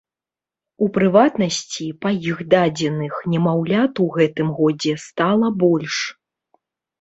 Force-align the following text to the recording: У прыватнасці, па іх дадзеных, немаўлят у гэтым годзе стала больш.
У 0.85 0.85
прыватнасці, 0.95 1.85
па 2.05 2.09
іх 2.31 2.37
дадзеных, 2.53 3.13
немаўлят 3.35 3.93
у 4.07 4.09
гэтым 4.17 4.47
годзе 4.61 4.93
стала 5.05 5.47
больш. 5.67 5.95